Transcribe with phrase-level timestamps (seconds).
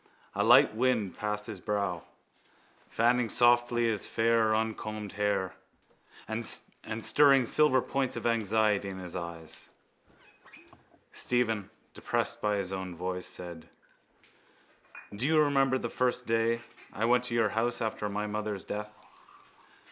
[0.33, 2.01] A light wind passed his brow,
[2.89, 5.53] fanning softly his fair uncombed hair
[6.27, 6.43] and
[7.01, 9.69] stirring silver points of anxiety in his eyes.
[11.11, 13.69] Stephen, depressed by his own voice, said:
[15.15, 16.61] —Do you remember the first day
[16.91, 18.97] I went to your house after my mother's death?